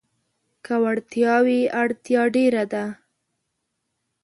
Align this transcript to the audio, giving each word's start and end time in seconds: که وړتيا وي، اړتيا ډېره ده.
که 0.65 0.73
وړتيا 0.83 1.35
وي، 1.45 1.59
اړتيا 1.81 2.23
ډېره 2.35 2.63
ده. 2.73 2.85